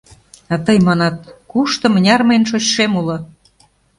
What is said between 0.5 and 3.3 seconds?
А тый манат: кушто, мыняр мыйын шочшем уло!